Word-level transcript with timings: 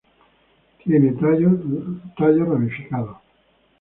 Tiene 0.83 1.11
tallos 1.13 1.61
ramificadas. 2.47 3.17